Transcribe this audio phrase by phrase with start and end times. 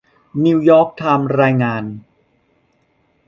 [0.45, 1.83] นิวยอร์กไทม์รายงาน